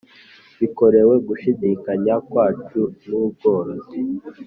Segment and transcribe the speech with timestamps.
[0.59, 3.73] bikorewe gushidikanya kwacu n'ubwoba: